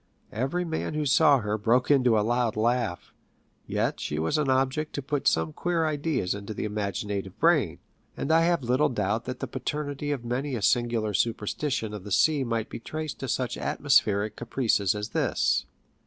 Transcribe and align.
Every 0.31 0.65
man 0.65 0.95
who 0.95 1.05
saw 1.05 1.37
her 1.41 1.59
broke 1.59 1.91
into 1.91 2.17
a 2.17 2.25
loud 2.25 2.55
laugh; 2.57 3.13
yet 3.67 3.99
she 3.99 4.17
was 4.17 4.39
an 4.39 4.49
object 4.49 4.93
to 4.93 5.01
put 5.03 5.25
PICTURES 5.25 5.29
AT 5.29 5.29
SEA. 5.29 5.33
73 5.33 5.53
some 5.53 5.53
qneer 5.75 5.87
ideas 5.87 6.33
into 6.33 6.53
the 6.55 6.65
imaginative 6.65 7.37
brain, 7.39 7.77
and 8.17 8.31
I 8.31 8.41
have 8.41 8.63
little 8.63 8.89
doubt 8.89 9.25
that 9.25 9.41
the 9.41 9.47
paternity 9.47 10.11
of 10.11 10.25
many 10.25 10.55
a 10.55 10.63
singular 10.63 11.13
superstition 11.13 11.93
of 11.93 12.03
the 12.03 12.11
sea 12.11 12.43
might 12.43 12.67
be 12.69 12.79
traced 12.79 13.19
to 13.19 13.27
such 13.27 13.57
atmo 13.57 13.91
spheric 13.91 14.35
caprices 14.35 14.95
as 14.95 15.09
this. 15.09 15.67